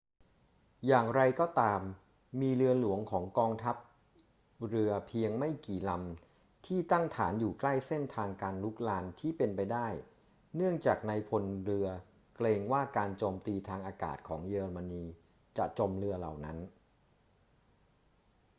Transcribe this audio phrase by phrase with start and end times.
[0.87, 1.81] อย่างไรก็ตาม
[2.39, 3.75] มีเรือหลวงของกองทัพ
[4.67, 9.87] เรือเพียงไม่กี่ลำที่ตั้งฐานอยู่ใกล้เส้นทางการรุกรานที่เป็นไปได้
[10.55, 11.87] เนื่องจากนายพลเรือ
[12.35, 15.03] เกรงว่าการโจมตีทางอากาศของเยอรมนี
[15.57, 16.57] จะจมเรือเหล่านั้น